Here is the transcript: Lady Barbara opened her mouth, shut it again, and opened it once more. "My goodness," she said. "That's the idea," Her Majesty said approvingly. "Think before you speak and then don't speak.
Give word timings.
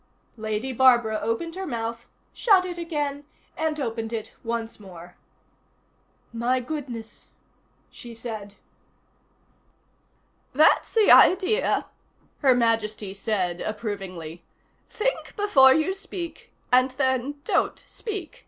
Lady 0.37 0.73
Barbara 0.73 1.19
opened 1.21 1.53
her 1.53 1.67
mouth, 1.67 2.07
shut 2.33 2.65
it 2.65 2.79
again, 2.79 3.23
and 3.55 3.79
opened 3.79 4.11
it 4.11 4.33
once 4.43 4.79
more. 4.79 5.15
"My 6.33 6.59
goodness," 6.59 7.27
she 7.91 8.15
said. 8.15 8.55
"That's 10.55 10.91
the 10.91 11.11
idea," 11.11 11.85
Her 12.39 12.55
Majesty 12.55 13.13
said 13.13 13.61
approvingly. 13.61 14.43
"Think 14.89 15.35
before 15.35 15.75
you 15.75 15.93
speak 15.93 16.51
and 16.71 16.89
then 16.89 17.35
don't 17.43 17.83
speak. 17.85 18.39